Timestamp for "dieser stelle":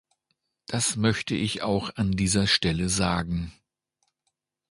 2.13-2.89